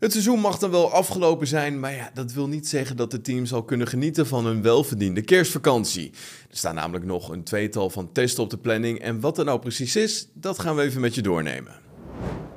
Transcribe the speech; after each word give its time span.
Het 0.00 0.12
seizoen 0.12 0.40
mag 0.40 0.58
dan 0.58 0.70
wel 0.70 0.92
afgelopen 0.92 1.46
zijn, 1.46 1.80
maar 1.80 1.94
ja, 1.94 2.10
dat 2.14 2.32
wil 2.32 2.48
niet 2.48 2.68
zeggen 2.68 2.96
dat 2.96 3.10
de 3.10 3.20
teams 3.20 3.52
al 3.52 3.62
kunnen 3.62 3.86
genieten 3.86 4.26
van 4.26 4.46
hun 4.46 4.62
welverdiende 4.62 5.22
kerstvakantie. 5.22 6.10
Er 6.50 6.56
staan 6.56 6.74
namelijk 6.74 7.04
nog 7.04 7.28
een 7.28 7.42
tweetal 7.42 7.90
van 7.90 8.12
testen 8.12 8.42
op 8.42 8.50
de 8.50 8.58
planning 8.58 8.98
en 8.98 9.20
wat 9.20 9.38
er 9.38 9.44
nou 9.44 9.60
precies 9.60 9.96
is, 9.96 10.28
dat 10.32 10.58
gaan 10.58 10.76
we 10.76 10.82
even 10.82 11.00
met 11.00 11.14
je 11.14 11.22
doornemen. 11.22 11.89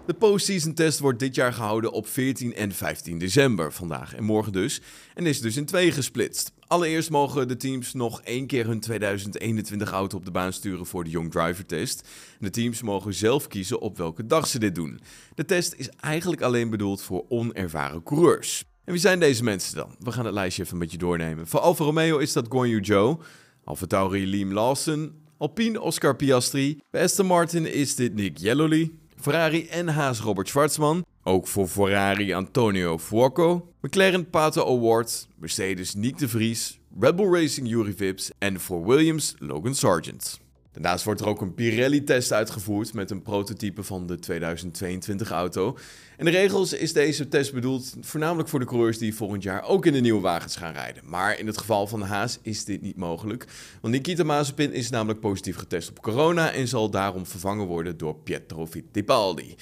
De 0.05 0.13
postseason 0.13 0.73
test 0.73 0.99
wordt 0.99 1.19
dit 1.19 1.35
jaar 1.35 1.53
gehouden 1.53 1.91
op 1.91 2.07
14 2.07 2.55
en 2.55 2.71
15 2.71 3.17
december, 3.17 3.73
vandaag 3.73 4.15
en 4.15 4.23
morgen 4.23 4.51
dus, 4.51 4.81
en 5.13 5.25
is 5.25 5.41
dus 5.41 5.57
in 5.57 5.65
twee 5.65 5.91
gesplitst. 5.91 6.51
Allereerst 6.68 7.09
mogen 7.09 7.47
de 7.47 7.57
teams 7.57 7.93
nog 7.93 8.21
één 8.21 8.47
keer 8.47 8.65
hun 8.65 8.79
2021 8.79 9.91
auto 9.91 10.18
op 10.18 10.25
de 10.25 10.31
baan 10.31 10.54
sturen 10.54 10.86
voor 10.86 11.04
de 11.04 11.09
Young 11.09 11.31
Driver 11.31 11.65
Test. 11.65 12.07
De 12.39 12.50
teams 12.50 12.81
mogen 12.81 13.13
zelf 13.13 13.47
kiezen 13.47 13.79
op 13.79 13.97
welke 13.97 14.25
dag 14.25 14.47
ze 14.47 14.59
dit 14.59 14.75
doen. 14.75 15.00
De 15.36 15.45
test 15.45 15.73
is 15.73 15.89
eigenlijk 15.89 16.41
alleen 16.41 16.70
bedoeld 16.70 17.01
voor 17.01 17.25
onervaren 17.29 18.04
coureurs. 18.04 18.63
En 18.83 18.91
wie 18.91 19.01
zijn 19.01 19.20
deze 19.20 19.43
mensen 19.43 19.75
dan? 19.75 19.95
We 20.00 20.11
gaan 20.11 20.25
het 20.25 20.33
lijstje 20.33 20.61
even 20.61 20.73
een 20.73 20.79
beetje 20.79 20.97
doornemen. 20.97 21.47
Voor 21.47 21.59
Alfa 21.59 21.83
Romeo 21.83 22.17
is 22.17 22.33
dat 22.33 22.45
Guan 22.50 22.70
Yu 22.70 23.17
Alfa 23.64 23.86
Tauri 23.86 24.28
Liam 24.28 24.54
Lawson, 24.54 25.14
Alpine 25.37 25.81
Oscar 25.81 26.15
Piastri, 26.15 26.79
bij 26.92 27.04
Aston 27.04 27.25
Martin 27.25 27.73
is 27.73 27.95
dit 27.95 28.14
Nick 28.14 28.37
Yellowly, 28.37 28.92
Ferrari 29.23 29.68
en 29.69 29.87
Haas 29.87 30.19
Robert 30.19 30.47
Schwartzman. 30.47 31.05
Ook 31.23 31.47
voor 31.47 31.68
Ferrari 31.68 32.33
Antonio 32.33 32.97
Fuoco. 32.97 33.67
McLaren 33.81 34.30
Pato 34.30 34.77
Award. 34.77 35.27
Mercedes 35.36 35.95
Nick 35.95 36.17
de 36.17 36.27
Vries. 36.27 36.80
Red 37.00 37.16
Bull 37.16 37.33
Racing 37.33 37.67
Yuri 37.67 37.94
Vips. 37.94 38.31
En 38.38 38.59
voor 38.59 38.86
Williams 38.86 39.36
Logan 39.39 39.75
Sargent. 39.75 40.42
Daarnaast 40.73 41.03
wordt 41.03 41.22
er 41.22 41.27
ook 41.27 41.41
een 41.41 41.53
Pirelli-test 41.53 42.31
uitgevoerd 42.31 42.94
met 42.94 43.11
een 43.11 43.22
prototype 43.22 43.83
van 43.83 44.08
de 44.08 44.19
2022 44.19 45.31
auto. 45.31 45.77
En 46.17 46.25
de 46.25 46.31
regels 46.31 46.73
is 46.73 46.94
deze 46.94 47.27
test 47.27 47.53
bedoeld 47.53 47.95
voornamelijk 48.02 48.50
voor 48.50 48.59
de 48.59 48.66
coureurs 48.66 48.97
die 48.97 49.16
volgend 49.16 49.44
jaar 49.44 49.64
ook 49.64 49.86
in 49.86 49.94
de 49.94 50.00
nieuwe 50.00 50.22
wagens 50.22 50.55
gaan 50.55 50.73
rijden. 50.73 51.03
Maar 51.05 51.39
in 51.39 51.48
het 51.48 51.58
geval 51.58 51.88
van 51.88 52.00
de 52.00 52.06
Haas 52.06 52.39
is 52.42 52.66
dit 52.66 52.81
niet 52.81 52.98
mogelijk, 52.98 53.45
want 53.81 53.94
Nikita 53.94 54.23
Mazepin 54.23 54.73
is 54.73 54.89
namelijk 54.89 55.20
positief 55.20 55.56
getest 55.56 55.89
op 55.89 56.02
corona 56.02 56.52
en 56.52 56.67
zal 56.67 56.89
daarom 56.89 57.26
vervangen 57.26 57.66
worden 57.66 57.98
door 57.98 58.16
Pietro 58.16 58.67
Fittipaldi. 58.67 59.55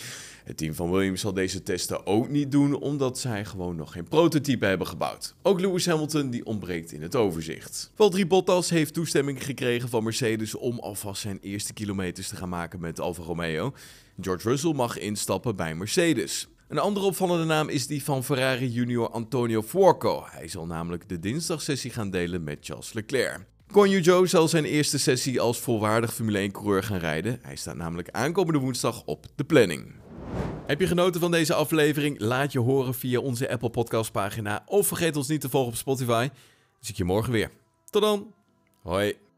Het 0.44 0.58
team 0.58 0.74
van 0.74 0.92
Williams 0.92 1.22
zal 1.22 1.34
deze 1.34 1.64
testen 1.64 2.06
ook 2.06 2.30
niet 2.30 2.52
doen, 2.52 2.80
omdat 2.80 3.20
zij 3.20 3.46
gewoon 3.46 3.76
nog 3.76 3.92
geen 3.92 4.08
prototype 4.08 4.66
hebben 4.66 4.88
gebouwd. 4.88 5.36
Ook 5.42 5.60
Lewis 5.60 5.86
Hamilton 5.86 6.30
die 6.30 6.46
ontbreekt 6.46 6.92
in 6.92 7.02
het 7.02 7.16
overzicht. 7.16 7.92
Valtteri 7.96 8.28
Bottas 8.28 8.70
heeft 8.70 8.94
toestemming 8.94 9.44
gekregen 9.44 9.90
van 9.90 10.04
Mercedes 10.04 10.56
om 10.56 10.80
alvast 11.02 11.22
zijn 11.22 11.40
eerste 11.42 11.74
kilometers 11.74 12.28
te 12.28 12.36
gaan 12.36 12.50
maken 12.50 12.80
met 12.80 13.00
Alfa 13.00 13.24
Romeo. 13.24 13.74
George 14.20 14.50
Russell 14.50 14.74
mag 14.74 14.98
instappen 14.98 15.56
bij 15.56 15.76
Mercedes. 15.76 16.48
Een 16.68 16.80
andere 16.80 17.06
opvallende 17.06 17.46
naam 17.46 17.70
is 17.70 17.88
die 17.88 18.04
van 18.04 18.24
Ferrari 18.24 18.68
junior 18.68 19.10
Antonio 19.10 19.62
Fuoco. 19.62 20.24
Hij 20.30 20.48
zal 20.48 20.66
namelijk 20.66 21.10
de 21.10 21.20
dinsdagsessie 21.20 21.92
gaan 21.92 22.10
delen 22.10 22.44
met 22.44 22.58
Charles 22.62 22.94
Leclerc. 22.94 23.46
Guan 23.68 23.90
Yu 23.90 24.28
zal 24.28 24.48
zijn 24.48 24.66
eerste 24.66 25.00
sessie 25.00 25.42
als 25.42 25.60
volwaardig 25.60 26.14
Formule 26.14 26.50
1-coureur 26.50 26.84
gaan 26.84 26.98
rijden. 26.98 27.40
Hij 27.42 27.56
staat 27.56 27.76
namelijk 27.76 28.10
aankomende 28.10 28.60
woensdag 28.60 29.04
op 29.06 29.26
de 29.36 29.44
planning. 29.44 29.94
Heb 30.68 30.80
je 30.80 30.88
genoten 30.88 31.22
van 31.22 31.32
deze 31.32 31.54
aflevering? 31.54 32.20
Laat 32.20 32.52
je 32.52 32.60
horen 32.60 32.94
via 32.94 33.20
onze 33.20 33.52
Apple 33.52 33.70
Podcast 33.70 34.12
pagina 34.12 34.64
of 34.66 34.88
vergeet 34.88 35.16
ons 35.16 35.28
niet 35.28 35.42
te 35.42 35.50
volgen 35.50 35.72
op 35.72 35.78
Spotify. 35.78 36.30
Zie 36.80 36.92
ik 36.92 36.98
je 36.98 37.04
morgen 37.04 37.32
weer. 37.32 37.52
Tot 37.90 38.02
dan. 38.02 38.34
Hoi. 38.82 39.31